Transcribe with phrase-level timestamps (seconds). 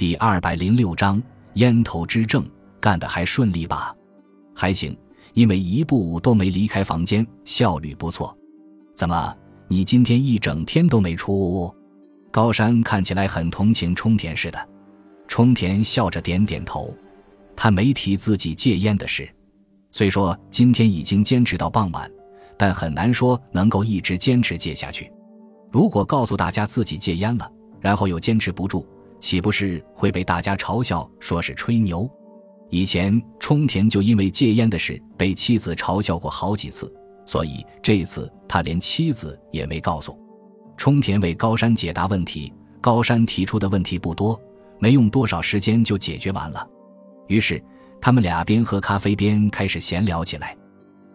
[0.00, 1.22] 第二百零六章
[1.56, 2.42] 烟头之症，
[2.80, 3.94] 干得还顺利吧？
[4.54, 4.96] 还行，
[5.34, 8.34] 因为一步都没离开房间，效率不错。
[8.96, 9.36] 怎么，
[9.68, 11.70] 你今天一整天都没出屋？
[12.30, 14.68] 高山看起来很同情冲田似的。
[15.28, 16.96] 冲田笑着点点头，
[17.54, 19.28] 他没提自己戒烟的事。
[19.92, 22.10] 虽说今天已经坚持到傍晚，
[22.56, 25.12] 但很难说能够一直坚持戒下去。
[25.70, 28.86] 如果告诉大家自己戒烟了，然后又坚持不住。
[29.20, 32.10] 岂不是会被大家嘲笑，说是吹牛？
[32.70, 36.92] 以前冲田就因为戒烟的事被妻子嘲笑过好几次，
[37.26, 40.18] 所以这次他连妻子也没告诉。
[40.76, 44.40] 冲田为高山解答问题，高山提出的问题不多，
[44.78, 46.66] 没用多少时间就解决完了。
[47.26, 47.62] 于是
[48.00, 50.56] 他们俩边喝咖啡边开始闲聊起来：“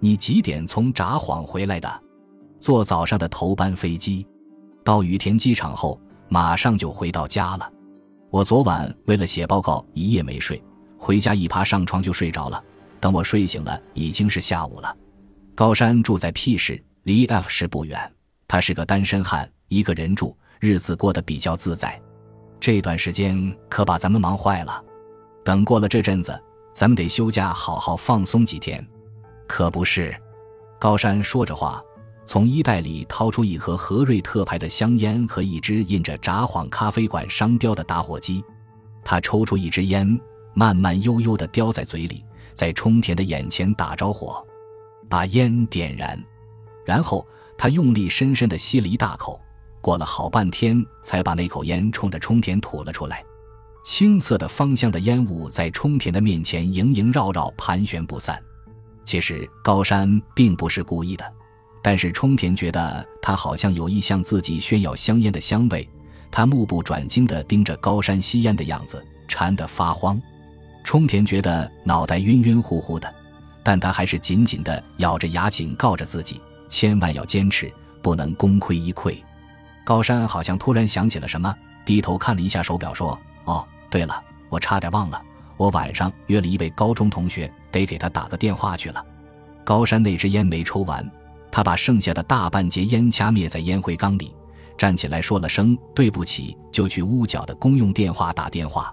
[0.00, 2.02] 你几点从札幌回来的？
[2.60, 4.26] 坐早上的头班飞机，
[4.84, 5.98] 到羽田机场后
[6.28, 7.70] 马上就回到家了。”
[8.34, 10.60] 我昨晚为了写报告一夜没睡，
[10.98, 12.60] 回家一爬上床就睡着了。
[12.98, 14.92] 等我睡醒了，已经是下午了。
[15.54, 18.12] 高山住在 P 市，离 F 市不远。
[18.48, 22.02] 他是个单身汉，一个人住，日子过得比较自在。
[22.58, 24.82] 这段时间可把咱们忙坏了。
[25.44, 26.36] 等过了这阵子，
[26.74, 28.84] 咱们得休假，好好放松几天。
[29.46, 30.12] 可不是？
[30.80, 31.80] 高山说着话。
[32.26, 38.42] 从衣袋里掏出一盒和瑞特牌的香烟和一支印着“札幌咖啡馆”商标的打火机，
[39.04, 40.18] 他抽出一支烟，
[40.54, 44.44] 慢慢悠悠地叼在嘴里，在冲田的眼前打着火，
[45.08, 46.18] 把烟点燃，
[46.86, 47.26] 然后
[47.58, 49.38] 他用力深深地吸了一大口，
[49.82, 53.22] 过了好半天才把那口烟冲着冲田吐了出来。
[53.84, 58.42] 青色的芳香的烟雾在冲田的面前萦萦绕绕，盘旋不散。
[59.04, 61.32] 其实高山并不是故意的。
[61.84, 65.86] 但是冲田觉得他好像有意向自己炫耀香烟的香味，
[66.30, 70.18] 他目不转睛地盯着高山吸烟的样子，馋得发慌。
[70.82, 73.14] 冲田觉得脑袋晕晕乎乎的，
[73.62, 76.40] 但他还是紧紧地咬着牙警告着自己，
[76.70, 77.70] 千万要坚持，
[78.00, 79.14] 不能功亏一篑。
[79.84, 85.20] 高山好像突然想起了什么，低头看了一下手表，说：“哦，对了，我差点忘了，
[85.58, 89.04] 我晚上约了一位高中同学，得给他打个电话去了。”
[89.64, 91.06] 高山那支烟没抽完。
[91.54, 94.34] 他把剩下的大半截烟掐灭在烟灰缸里，
[94.76, 98.92] 站起来说了声对不起，就去屋角的公用电话打电话。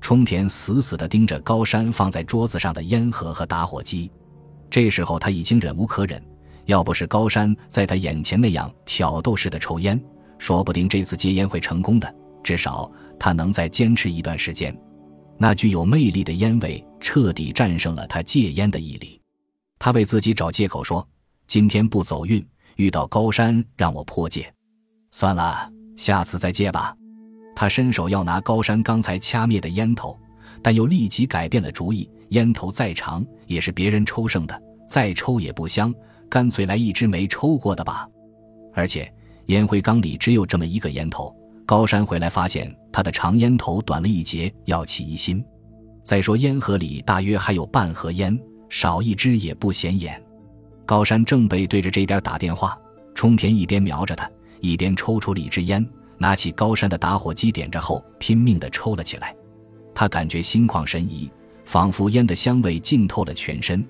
[0.00, 4.10] 冲田死死地盯着高山放在桌子上的烟盒和打火机，
[4.70, 6.18] 这时候他已经忍无可忍。
[6.64, 10.02] 要不是高山在他眼前那样挑逗似的抽烟，
[10.38, 14.74] 说不定这次戒烟会成功的，至少他能再坚持一段时间。
[15.36, 19.20] 那具有魅力的烟味彻底战胜了他戒烟的毅力。
[19.78, 21.06] 他为自己找借口说。
[21.50, 22.46] 今天不走运，
[22.76, 24.54] 遇到高山让我破戒，
[25.10, 26.94] 算了，下次再戒吧。
[27.56, 30.16] 他伸手要拿高山刚才掐灭的烟头，
[30.62, 32.08] 但又立即改变了主意。
[32.28, 35.92] 烟头再长也是别人抽剩的，再抽也不香，
[36.28, 38.08] 干脆来一支没抽过的吧。
[38.72, 39.12] 而且
[39.46, 41.34] 烟灰缸里只有这么一个烟头，
[41.66, 45.44] 高山回来发现他的长烟头短了一截，要起疑心。
[46.04, 50.22] 再说烟盒里大约还有半盒烟，少一支也不显眼。
[50.90, 52.76] 高山正背对着这边打电话，
[53.14, 54.28] 冲田一边瞄着他，
[54.58, 59.32] 一边抽出了一支烟，拿起高山的打火机点着后，拼命地抽了起来。
[59.94, 61.30] 他感觉心旷神怡，
[61.64, 63.86] 仿佛烟的香味浸透了全身，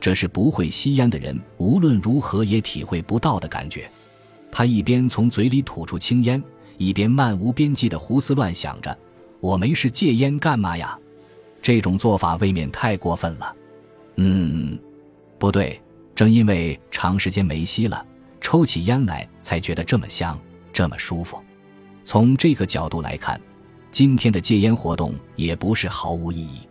[0.00, 3.88] 这是不会吸烟的人无论如何也体会不到的感觉。
[4.50, 6.42] 他一边从嘴里吐出青烟，
[6.78, 8.98] 一边漫无边际地胡思乱想着
[9.38, 10.98] ：“我没事戒烟干嘛呀？
[11.62, 13.54] 这种做法未免太过分了。”
[14.18, 14.76] 嗯，
[15.38, 15.80] 不对。
[16.20, 18.04] 正因为长时间没吸了，
[18.42, 20.38] 抽起烟来才觉得这么香，
[20.70, 21.42] 这么舒服。
[22.04, 23.40] 从这个角度来看，
[23.90, 26.68] 今天的戒烟活动也不是毫无意义。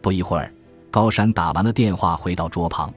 [0.00, 0.54] 不一会儿，
[0.92, 2.94] 高山打完了电话，回到桌旁，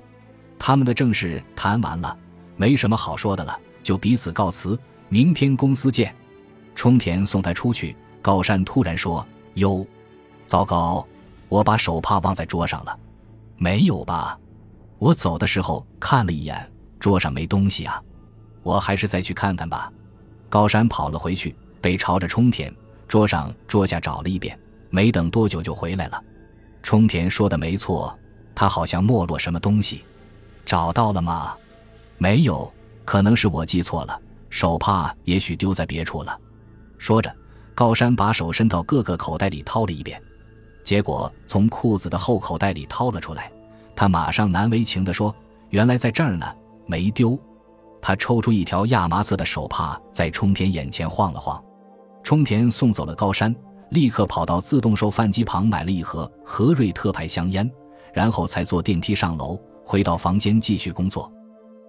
[0.60, 2.16] 他们的正事谈完了，
[2.58, 4.80] 没什么好说的了，就彼此告辞。
[5.10, 6.14] 明天公司见。
[6.76, 9.26] 冲田送他出去，高山突然说
[9.56, 9.84] ：“哟，
[10.46, 11.04] 糟糕，
[11.50, 12.96] 我把手帕忘在桌上了。”
[13.58, 14.40] 没有吧？
[15.00, 18.02] 我走的时候看了一眼，桌上没东西啊，
[18.64, 19.92] 我还是再去看看吧。
[20.50, 22.74] 高山跑了回去，背朝着冲田，
[23.08, 24.58] 桌上桌下找了一遍，
[24.90, 26.24] 没等多久就回来了。
[26.82, 28.18] 冲田说的没错，
[28.56, 30.04] 他好像没落什么东西，
[30.66, 31.56] 找到了吗？
[32.18, 32.72] 没有，
[33.06, 34.20] 可能是我记错了，
[34.50, 36.40] 手帕也许丢在别处了。
[36.98, 37.32] 说着，
[37.76, 40.20] 高山把手伸到各个口袋里掏了一遍，
[40.84, 43.52] 结果从裤子的后口袋里掏了出来。
[43.98, 45.36] 他马上难为情地说
[45.72, 46.46] ：“原来在这儿呢，
[46.86, 47.38] 没丢。”
[48.00, 51.62] 他抽出一条亚麻色的手帕，在冲田眼前晃了晃。
[52.22, 53.54] 冲田送走了高山，
[53.90, 57.70] 立刻跑到自动售饭机旁买了一盒和瑞特牌香烟，
[58.14, 61.32] 然后才坐电梯上楼，回到房间继续工作。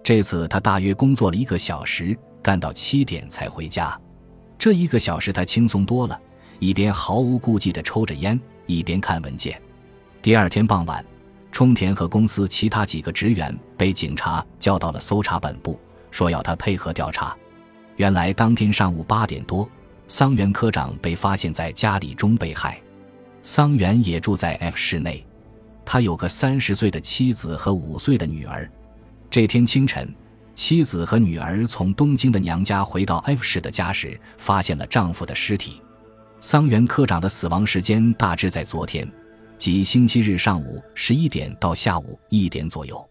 [0.03, 3.95] 这次他大约工作了一个小时，干到七点才回家。
[4.57, 6.19] 这一个小时他轻松多了，
[6.57, 9.61] 一边毫无顾忌地抽着烟，一边看文件。
[10.23, 11.05] 第二天傍晚，
[11.59, 15.77] 冲田和公司其他几个职员被警察叫到了搜查本部，
[16.09, 17.35] 说要他配合调查。
[17.97, 19.69] 原来当天上午八点多。
[20.07, 22.81] 桑原科长被发现在家里中被害，
[23.43, 25.27] 桑原也住在 F 室内，
[25.83, 28.71] 他有个三十岁的妻子和五岁的女儿。
[29.29, 30.15] 这天清晨，
[30.55, 35.81] 妻子和女儿从东京的娘家回到 F 市的家时，发现了丈夫的尸体。
[36.39, 39.05] 桑原科长的死亡时间大致在昨天，
[39.59, 43.09] 即星期日上午十一点到下午一点左右。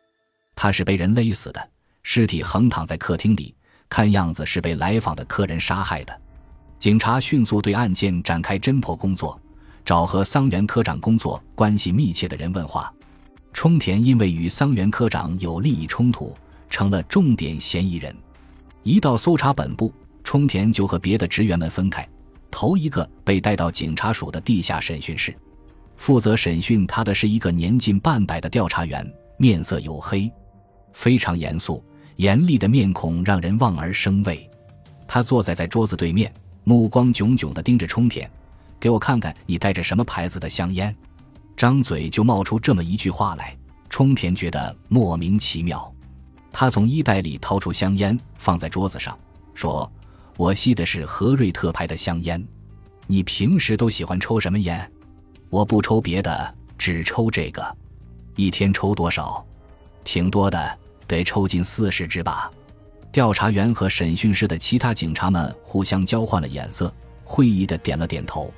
[0.57, 1.71] 他是被人勒死的，
[2.03, 3.55] 尸体横躺在客厅里，
[3.87, 6.21] 看样子是被来访的客人杀害的。
[6.79, 9.39] 警察迅速对案件展开侦破工作，
[9.85, 12.91] 找和桑原科长工作关系密切的人问话。
[13.53, 16.35] 冲田因为与桑原科长有利益冲突，
[16.71, 18.17] 成了重点嫌疑人。
[18.83, 19.93] 一到搜查本部，
[20.25, 22.09] 冲田就和别的职员们分开，
[22.51, 25.35] 头一个被带到警察署的地下审讯室。
[25.99, 29.07] 负责审讯他的是一个年近半百的调查员，
[29.37, 30.33] 面色黝黑，
[30.95, 31.85] 非常严肃，
[32.17, 34.49] 严厉的面孔让人望而生畏。
[35.07, 36.33] 他坐在在桌子对面。
[36.65, 38.31] 目光炯炯地盯着冲田，
[38.79, 40.95] 给我看看你带着什么牌子的香烟。
[41.57, 43.57] 张嘴就冒出这么一句话来，
[43.89, 45.91] 冲田觉得莫名其妙。
[46.53, 49.19] 他从衣袋里掏出香烟，放在桌子上，
[49.55, 49.91] 说
[50.37, 52.47] ：“我吸的是和瑞特牌的香烟。
[53.07, 54.93] 你平时都喜欢抽什么烟？
[55.51, 57.77] 我不抽别的，只抽这个。
[58.37, 59.45] 一天抽多少？
[60.05, 62.51] 挺多的，得抽近四十支吧。”
[63.11, 66.93] 调查员和审讯室的其他警察们互相交换了眼色，
[67.25, 68.53] 会意的点了点头。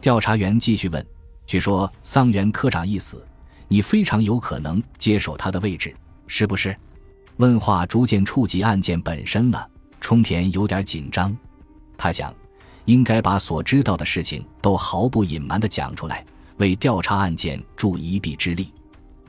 [0.00, 1.06] 调查员继续问
[1.46, 3.24] ：“据说桑原科长一死，
[3.68, 5.94] 你非常有可能接手他的位置，
[6.26, 6.76] 是不是？”
[7.38, 9.68] 问话逐渐触及案件本身了。
[10.00, 11.34] 冲田有点紧张，
[11.96, 12.34] 他想，
[12.86, 16.24] 应该把所知道的事情都毫不隐瞒的讲出来，
[16.58, 18.72] 为调查案件助一臂之力。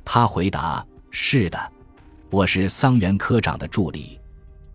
[0.03, 1.59] 他回答：“是的，
[2.29, 4.19] 我是桑原科长的助理。”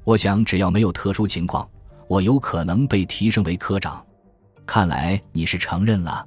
[0.03, 1.69] 我想，只要没有特殊情况，
[2.09, 4.05] 我有可能被提升为科长。
[4.67, 6.27] 看来你是承认了。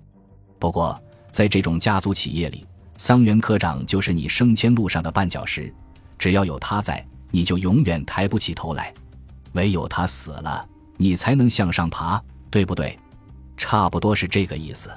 [0.59, 0.97] 不过，
[1.31, 2.65] 在这种家族企业里，
[2.97, 5.73] 桑原科长就是你升迁路上的绊脚石。
[6.17, 8.93] 只要有他在，你就永远抬不起头来。
[9.53, 10.65] 唯有他死了，
[10.97, 12.21] 你才能向上爬，
[12.53, 12.95] 对不对？
[13.57, 14.91] 差不多是这个意思。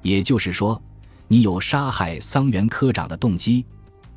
[0.00, 0.80] 也就是说，
[1.26, 3.66] 你有杀害桑原科长的动机。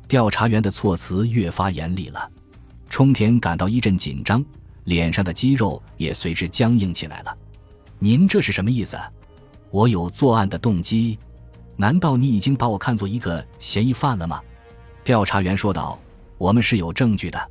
[0.06, 2.30] 调查员的措辞越发严厉了。
[2.88, 4.44] 冲田感到一阵紧张，
[4.84, 7.36] 脸上的肌肉也随之僵硬起来了。
[7.98, 8.96] 您这是什么意思？
[9.70, 11.18] 我有作案的动机？
[11.74, 14.40] 难道你已经把我看作一个嫌疑犯了吗？
[15.02, 15.98] 调查员说道
[16.38, 17.50] ：“我们是有证据的。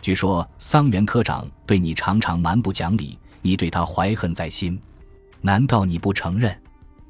[0.00, 4.80] 据说桑原科长对你常常蛮不讲理，你对他怀恨在心。
[5.40, 6.54] 难道你不承认？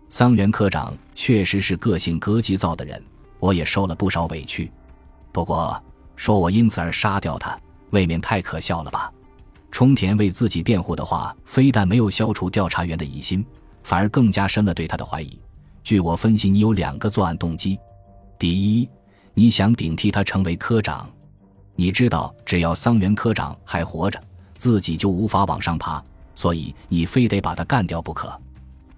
[0.08, 3.02] 桑原科长确实是个性格急躁的人，
[3.38, 4.70] 我也受了不少委屈。
[5.32, 5.80] 不过……”
[6.16, 7.58] 说我因此而杀掉他，
[7.92, 9.10] 未免太可笑了吧？
[9.70, 13.42] 冲田为自己辩护的话，非但没有消除调查员的疑心，
[13.82, 15.40] 反而更加深了对他的怀疑。
[15.82, 17.78] 据我分析，你有两个作案动机：
[18.38, 18.86] 第一，
[19.32, 21.08] 你想顶替他成为科长；
[21.74, 24.20] 你知道，只要桑原科长还活着，
[24.58, 26.04] 自己就无法往上爬，
[26.40, 28.34] 所以你非得把他干掉不可。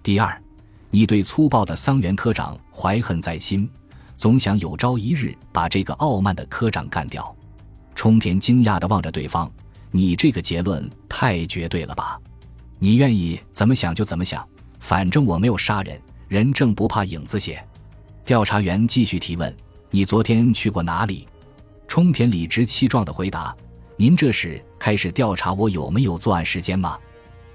[0.01, 0.41] 第二，
[0.89, 3.69] 你对粗暴的桑原科长怀恨在心。
[4.15, 7.35] 总想有朝一日把这个傲慢的科长干掉。
[7.95, 9.51] 冲田惊讶地望着对方
[9.91, 12.17] ：“你这个结论太绝对了吧？
[12.79, 14.47] 你愿意怎么想就怎么想，
[14.79, 17.61] 反正我没有杀人，人正不怕影子斜。”
[18.23, 19.53] 调查员继续提问
[19.91, 21.27] ：“你昨天去过哪里？”
[21.89, 23.53] 冲田理直气壮地回答
[23.99, 26.97] ：“您这是开始调查我有没有作案时间吗？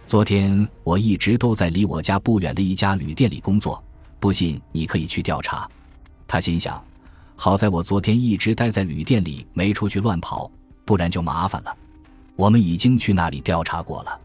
[0.08, 3.84] 昨天我一直都在离我家不远的一家旅店里工作，
[4.18, 5.68] 不信你可以去调查。”
[6.26, 6.82] 他心想
[7.36, 10.50] ：“好在我昨天一直待在旅店里，没出去乱跑，
[10.86, 11.76] 不然就麻烦了。
[12.36, 14.18] 我们已经去那里调查过了，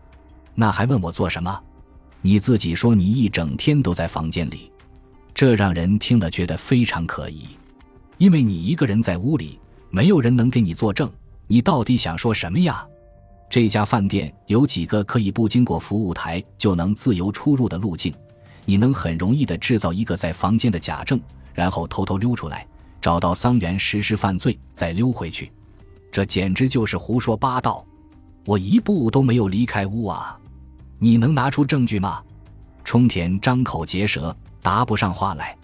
[0.56, 1.62] 那还问我做什么？
[2.22, 4.72] 你自己说你一整天都在房间里，
[5.34, 7.46] 这让人听了觉得非常可疑。
[8.18, 9.60] 因为你一个人在屋里，
[9.90, 11.12] 没有人能给你作证。
[11.46, 12.88] 你到底想说什么呀？
[13.54, 18.12] 这家饭店有几个可以不经过服务台就能自由出入的路径？
[18.66, 21.22] 你能很容易地制造一个在房间的假证？”
[21.54, 22.66] 然后偷偷溜出来，
[23.00, 25.52] 找到桑原实施犯罪，再溜回去，
[26.12, 27.86] 这简直就是胡说八道！
[28.48, 30.36] 我一步都没有离开屋啊！
[30.98, 32.24] 你能拿出证据吗？
[32.84, 35.56] 冲田张口结舌，答不上话来。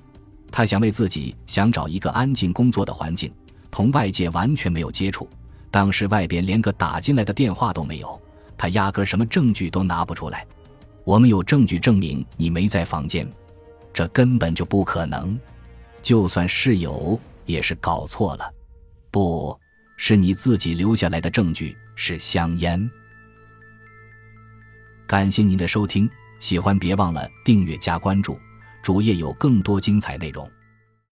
[0.51, 3.33] 他想为自己想找一个安静工作的环境，
[3.71, 5.27] 同外界完全没有接触。
[5.71, 8.19] 当时外边连个打进来的电话都没有，
[8.57, 10.45] 他压根什么证据都拿不出来。
[11.03, 13.27] 我们有证据证明你没在房间，
[13.93, 15.39] 这根本就不可能。
[16.01, 18.53] 就算是有，也是搞错了。
[19.11, 19.57] 不
[19.97, 22.89] 是你自己留下来的证据，是香烟。
[25.07, 26.09] 感谢您的收听，
[26.39, 28.39] 喜欢别忘了订阅加关注，
[28.81, 30.49] 主页有更多精彩内容。